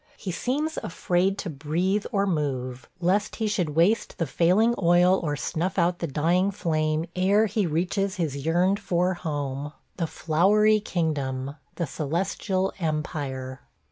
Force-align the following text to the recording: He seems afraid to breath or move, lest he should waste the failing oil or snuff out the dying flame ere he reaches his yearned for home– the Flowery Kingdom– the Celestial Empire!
He 0.17 0.31
seems 0.31 0.79
afraid 0.81 1.37
to 1.37 1.49
breath 1.51 2.07
or 2.11 2.25
move, 2.25 2.89
lest 2.99 3.35
he 3.35 3.45
should 3.47 3.75
waste 3.75 4.17
the 4.17 4.25
failing 4.25 4.73
oil 4.81 5.19
or 5.21 5.35
snuff 5.35 5.77
out 5.77 5.99
the 5.99 6.07
dying 6.07 6.49
flame 6.49 7.05
ere 7.15 7.45
he 7.45 7.67
reaches 7.67 8.15
his 8.15 8.43
yearned 8.43 8.79
for 8.79 9.13
home– 9.13 9.73
the 9.97 10.07
Flowery 10.07 10.79
Kingdom– 10.79 11.55
the 11.75 11.85
Celestial 11.85 12.73
Empire! 12.79 13.61